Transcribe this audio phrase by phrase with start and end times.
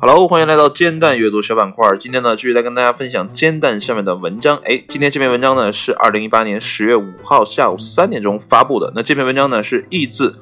[0.00, 1.94] Hello，欢迎来到煎蛋阅读小板块。
[1.98, 4.56] 今天呢，继续来跟大家分享煎蛋下面的文章。
[4.64, 8.90] 哎，今天这篇文章呢是二零一八年十月五号下午三点钟发布的。
[8.94, 10.34] 那这篇文章呢是译自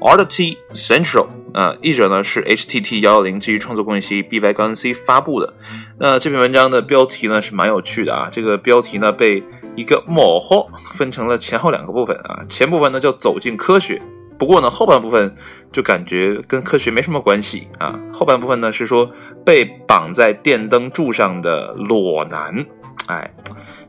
[0.00, 5.52] Arty Central，啊，译者呢是 HTT 幺幺零基于创作公益协议 B Y 杠 C 发布的。
[5.98, 9.44] 那这篇文章的标题呢是蛮有趣的啊，这个标题呢被
[9.76, 14.00] 一个模糊分成了前后两个部分啊，前部分呢叫走进科学。
[14.42, 15.36] 不过呢，后半部分
[15.70, 17.96] 就感觉跟科学没什么关系啊。
[18.12, 19.08] 后半部分呢是说
[19.46, 22.66] 被绑在电灯柱上的裸男，
[23.06, 23.32] 哎，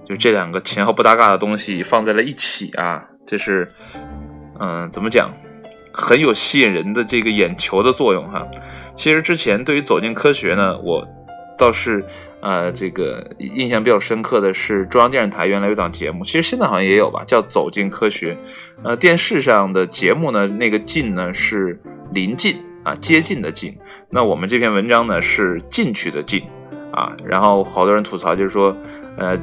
[0.05, 3.73] 就这两个前后不搭嘎的东西放在了一起啊，这是，
[4.59, 5.34] 嗯，怎么讲，
[5.91, 8.47] 很有吸引人的这个眼球的作用哈。
[8.95, 11.03] 其实之前对于走进科学呢，我
[11.58, 12.05] 倒是。
[12.43, 18.33] 呃，这个印象比较深刻的是中央电视台原来有档节目，其实现在好像也有吧，叫《走进科学》。
[18.83, 21.79] 呃，电视上的节目呢，那个“近”呢是
[22.11, 23.77] 临近啊，接近的“近”。
[24.11, 26.44] 那我们这篇文章呢是进去的“进”
[26.91, 27.16] 啊。
[27.25, 28.75] 然后好多人吐槽，就是说，
[29.16, 29.39] 呃，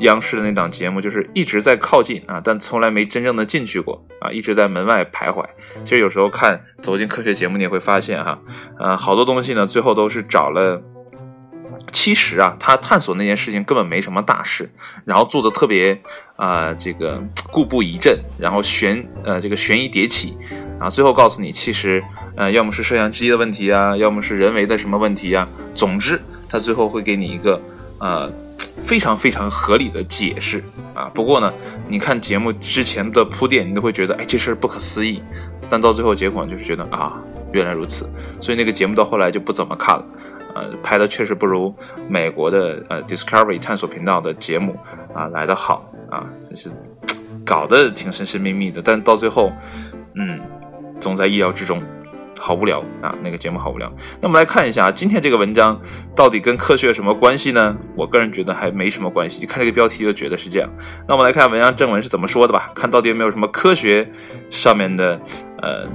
[0.00, 5.44] 央视的那档节目就是一直在靠近啊，但从来没真正的进去过啊，一直在门外徘徊。
[5.84, 8.40] 其实有时候看《走进科学》节目，你会发现哈，
[8.80, 10.82] 呃，好多东西呢，最后都是找了。
[11.92, 14.70] 其实啊，他探索那件事情根本没什么大事，
[15.04, 16.00] 然后做的特别
[16.36, 20.36] 啊，这个故布疑阵，然后悬呃这个悬疑迭起，
[20.78, 22.02] 然后最后告诉你，其实
[22.36, 27.60] 呃要么是摄像机的问题啊，要么是人为的什么问题啊，总之他最后会给你一个
[27.98, 28.30] 呃
[28.84, 30.62] 非常非常合理的解释
[30.94, 31.10] 啊。
[31.12, 31.52] 不过呢，
[31.88, 35.20] 你看节目之前的铺垫，你都会觉得哎这事儿不可思议，
[35.68, 37.20] 但到最后结果就是觉得啊
[37.52, 38.08] 原来如此，
[38.40, 40.04] 所以那个节目到后来就不怎么看了。
[40.54, 41.74] 呃，拍的确实不如
[42.08, 44.76] 美国的呃 Discovery 探索频道的节目
[45.14, 46.70] 啊来的好啊，就是
[47.44, 49.52] 搞得挺神神秘秘的，但到最后，
[50.14, 50.40] 嗯，
[51.00, 51.82] 总在意料之中，
[52.38, 53.90] 好无聊啊，那个节目好无聊。
[54.20, 55.80] 那我们来看一下今天这个文章
[56.14, 57.76] 到底跟科学有什么关系呢？
[57.96, 60.68] 我个人觉得还没什么关系，就看这个标题就觉得是这样。
[61.06, 64.10] 那我们来看文章正文是怎么说的吧，看到底有没有什么科学
[64.50, 65.20] 上面的
[65.62, 65.88] 呃。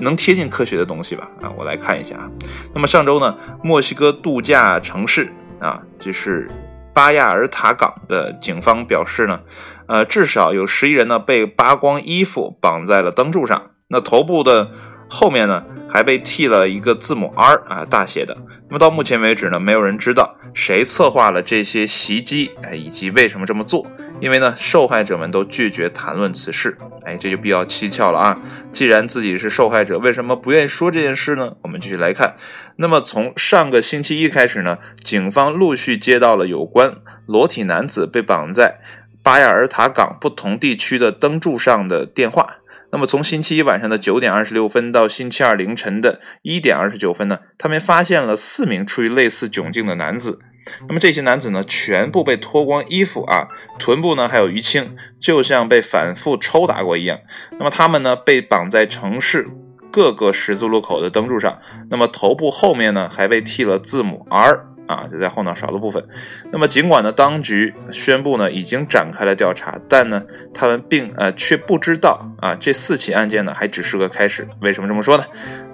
[0.00, 1.28] 能贴近科学的东西吧？
[1.42, 2.30] 啊，我来看一下啊。
[2.74, 6.50] 那么上周呢，墨西哥度假城市啊，就是
[6.92, 9.40] 巴亚尔塔港的警方表示呢，
[9.86, 14.70] 呃，至少有十一人呢被扒光衣服绑在了灯柱上，那头部的
[15.14, 18.36] 后面呢还被剃了一个字母 R 啊，大写的。
[18.68, 23.86] 那么到目前为止呢，没有人知道谁策划了这些袭击，哎，以及为什么这么做。
[24.20, 28.40] 因为呢，受害者们都拒绝谈论此事，哎，这就比较蹊跷了啊！
[28.72, 31.52] 既然自己是受害者，为什么不愿意说这件事呢？
[31.62, 32.34] 我们继续来看。
[32.76, 38.80] 那么从上个星期一开始呢，警方陆续接到了有关裸体男子被绑在
[39.22, 42.54] 巴亚尔塔港不同地区的灯柱上的电话。
[42.94, 50.38] 那么从星期一晚上的九点二十六分到星期二凌晨的一点二十九分呢，他们发现了四名处于类似窘境的男子。
[50.86, 53.48] 那么这些男子呢，全部被脱光衣服啊，
[53.80, 57.18] 臀部呢还有淤青，就像被反复抽打过一样。
[57.58, 59.48] 那么他们呢，被绑在城市
[59.90, 61.58] 各个十字路口的灯柱上，
[61.90, 64.68] 那么头部后面呢，还被剃了字母 R。
[64.86, 66.04] 啊，就在后脑勺的部分。
[66.52, 70.22] 那么，尽管呢，当局宣布呢已经展开了调查，但呢，
[70.52, 74.46] 他们并呃却不知道啊，这四起案件呢还只是个开始。
[74.60, 75.24] 为什么这么说呢？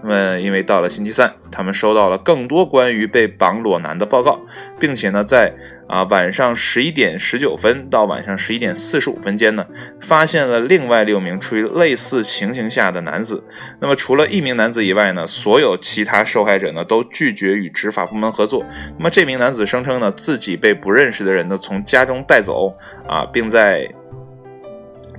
[0.03, 4.41] 那么，因为到了星期三，他们收到了更多关于被绑裸男的报告，
[4.79, 5.53] 并且呢，在。
[5.91, 9.67] 啊，晚上十一点十九分到晚上十一点四十五分间呢，
[10.01, 13.43] 发现了另外六名处于类似情形下的男子。
[13.81, 18.65] 那么除了一名男子以外呢，所有其他受害者呢都拒绝与执法部门合作。
[18.99, 22.73] 那么这名男子声称呢，自己被不认识的人呢从家中带走，
[23.09, 23.93] 啊，并在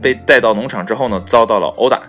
[0.01, 2.01] 被带到农场之后呢，遭到了殴打。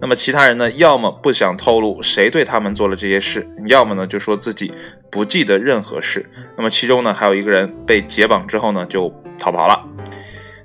[0.00, 4.72] 那么其他人呢，要么不想透露谁对他们做了这些事，要么呢就说自己
[5.10, 6.28] 不记得任何事。
[6.56, 9.82] 那么其中呢，还有一个人被解绑之后呢，就逃跑了。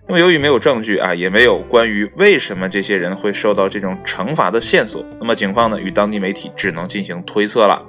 [0.08, 7.88] 那么由于没有证据啊，也没有关于为什么这些人会受到这种惩罚的线索，那么警方呢与当地媒体只能进行推测了。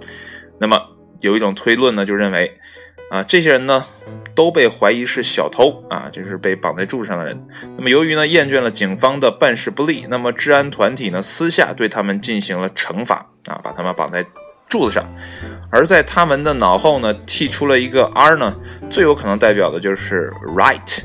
[0.61, 0.78] 那么
[1.20, 2.55] 有一种推论呢，就认为
[3.11, 3.84] 啊，这些人呢。
[4.34, 7.46] 都被怀疑是小偷啊，就是被绑在柱上的人。
[7.76, 14.25] 那么由于呢厌倦了警方的办事不力，那么治安团体呢私下对他们进行了惩罚啊，把他们绑在
[14.69, 15.05] 柱子上。
[15.70, 18.55] 而在他们的脑后呢剔出了一个 R 呢，
[18.90, 21.02] 最有可能代表的就是 rat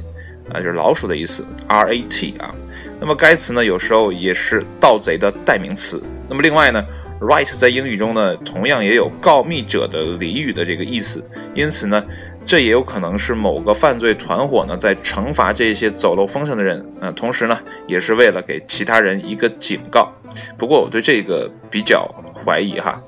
[0.52, 2.54] 啊，就是老鼠的意思，R A T 啊。
[3.00, 6.02] 那么该词呢有时候也是盗贼的代名词。
[6.30, 6.84] 那么另外呢
[7.22, 11.24] ，rat 在英语中呢同样也有告密者的俚语的这个意思，
[11.54, 12.04] 因此呢。
[12.48, 20.14] 这也有可能是某个犯罪团伙呢在惩罚这些走漏风声的人，啊，同时呢也是为了给其他人一个警告。
[20.58, 23.02] 不过我对这个比较怀疑哈，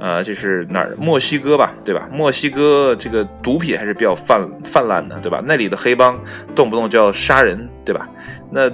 [0.00, 2.08] 呃，就是哪儿墨西哥吧，对吧？
[2.10, 5.42] 墨西哥这个毒品还是比较泛泛滥的，对吧？
[5.44, 6.18] 那里的黑帮
[6.54, 8.08] 动不动就要杀人，对吧？
[8.50, 8.70] 那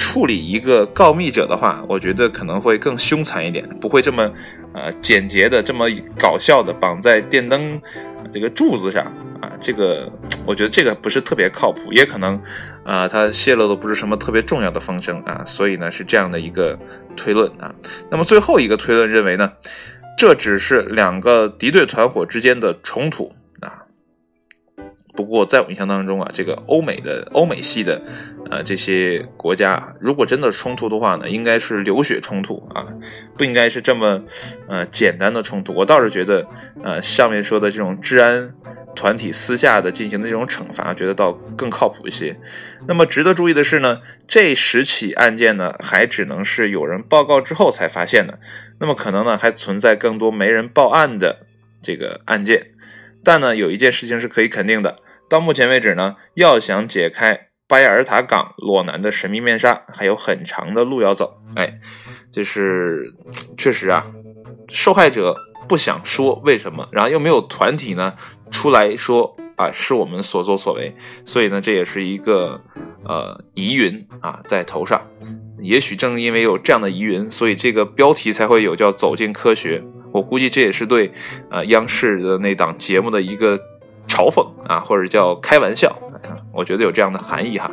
[0.00, 4.32] 处理一个告密者的话，我觉得可能会更凶残一点，不会这么
[4.72, 5.86] 呃简洁的、这么
[6.18, 7.78] 搞笑的绑在电灯
[8.32, 9.04] 这个柱子上。
[9.40, 10.10] 啊，这个
[10.44, 12.38] 我觉得这个不是特别靠谱，也可能，
[12.84, 16.78] 啊，他泄露的不是什么特别重要的风声啊，所以呢是这样的一个
[17.16, 17.74] 推论啊。
[18.10, 19.50] 那么最后一个推论认为呢，
[20.18, 23.88] 这只是两个敌对团伙之间的冲突啊。
[25.14, 28.02] 不过在我印象当中啊，这个欧美的欧美系的，
[28.50, 32.86] 呃，这些国家如果真的冲突的话呢，应该是流血冲突啊，
[33.36, 34.24] 不应该是这么
[34.68, 35.72] 呃简单的冲突。
[35.74, 36.46] 我倒是觉得，
[36.82, 38.54] 呃，上面说的这种治安。
[38.96, 42.36] 团体私下的进行的这种惩罚，觉得倒更靠谱一些。
[42.88, 48.40] 那么值得注意的是呢，这十起案件呢，还只能是有人报告之后才发现的。
[48.80, 51.46] 那么可能呢，还存在更多没人报案的
[51.80, 52.72] 这个案件。
[53.22, 54.98] 但呢，有一件事情是可以肯定的，
[55.28, 61.40] 到目前为止呢，要想解开巴亚尔塔港裸男的神秘面纱，还有很长的路要走。
[61.54, 61.78] 哎，
[62.32, 63.14] 就是
[63.56, 64.04] 确实啊，
[64.68, 65.36] 受害者。
[65.68, 68.14] 不想说为什么，然后又没有团体呢
[68.50, 72.60] 出来说啊是我们所作所为，所以呢这也是一个
[73.04, 75.06] 呃疑云啊在头上。
[75.60, 79.80] 也许正因为有这样的疑云，所以这个标题才会有叫走进科学。
[80.12, 81.12] 我估计这也是对
[81.52, 83.56] 呃央视的那档节目的一个
[84.08, 85.96] 嘲讽啊，或者叫开玩笑。
[86.52, 87.70] 我觉得有这样的含义哈。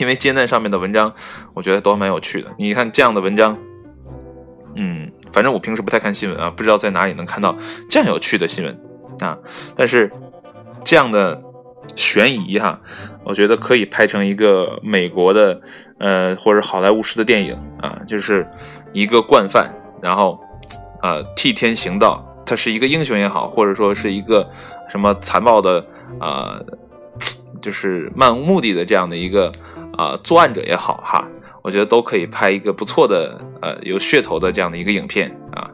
[0.00, 1.14] 因为煎蛋上面的文章，
[1.54, 2.50] 我觉得都蛮有趣的。
[2.58, 3.58] 你看这样的文章，
[4.74, 5.10] 嗯。
[5.32, 7.54] 反正我平时不太看新闻啊，不知道在哪里能看到
[7.90, 8.80] 这样有趣的新闻
[9.18, 9.36] 啊。
[9.76, 10.10] 但是
[10.82, 11.42] 这样的
[11.94, 12.80] 悬疑哈，
[13.22, 15.60] 我觉得可以拍成一个美国的
[15.98, 18.48] 呃或者好莱坞式的电影啊，就是
[18.94, 20.40] 一个惯犯，然后
[21.02, 24.48] 啊替天行道，他是一个英雄也好，或者说是一个
[24.88, 25.84] 什么残暴的
[26.18, 26.58] 啊，
[27.66, 29.50] 就是漫无目的的这样的一个
[29.96, 31.26] 啊作案者也好哈。
[31.62, 35.68] 我觉得都可以拍一个不错的，呃，有噱头的这样的一个影片啊。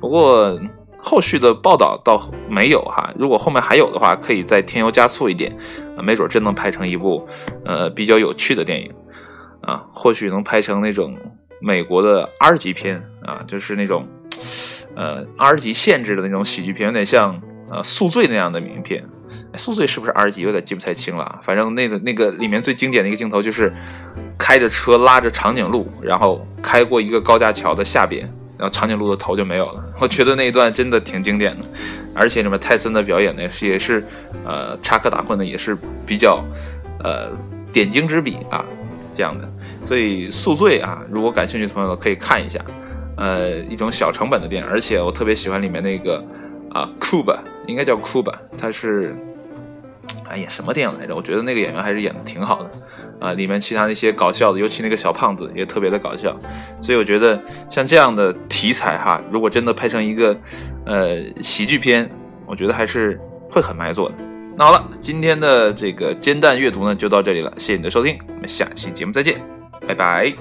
[0.00, 0.58] 不过
[0.96, 2.18] 后续的报道倒
[2.48, 3.12] 没有哈。
[3.18, 5.54] 如果后面还有的话，可以再添油加醋一点，
[5.94, 7.28] 啊，没准真能拍成一部，
[7.66, 8.90] 呃，比较有趣的电影
[9.60, 9.84] 啊。
[9.92, 11.14] 或许能拍成那种
[11.60, 14.08] 美国的 R 级片啊，就是那种，
[14.94, 19.04] 呃，R 级限制的那种喜剧片，有点像呃《宿醉》那样的名片。
[19.56, 20.42] 宿醉是不是 R 级？
[20.42, 21.40] 有点记不太清了。
[21.44, 23.72] 反正那个那个里面最经典的一个镜头就是
[24.38, 28.22] 开着车拉着长颈鹿，然后开过一个高架桥的下边，
[28.58, 29.84] 然后长颈鹿的头就没有了。
[30.00, 31.64] 我觉得那一段真的挺经典的，
[32.14, 34.04] 而且里面泰森的表演呢，是也是
[34.44, 35.76] 呃插科打诨的，也是
[36.06, 36.42] 比较
[37.02, 37.30] 呃
[37.72, 38.64] 点睛之笔啊
[39.14, 39.48] 这样的。
[39.84, 42.60] 所以宿醉啊，如果感兴趣的朋友可以看一下，
[43.16, 46.24] 呃一种小成本的电影，而且我特别喜欢里面那个
[46.72, 49.14] 啊 Cuba，应该叫 Cuba，他是。
[50.28, 51.14] 哎演，什么电影来着？
[51.14, 52.70] 我觉得那个演员还是演的挺好的，
[53.20, 56.36] 啊，里面其他那些搞笑的，尤其那个小胖子也特别的搞笑，
[56.80, 57.40] 所以我觉得
[57.70, 60.36] 像这样的题材哈，如果真的拍成一个
[60.84, 62.10] 呃喜剧片，
[62.46, 63.20] 我觉得还是
[63.50, 64.14] 会很卖座的。
[64.56, 69.40] 那好了，今天的这个煎蛋阅读呢就到这里了，谢谢你的收听，我们下期节目再见，
[69.86, 70.32] 拜拜。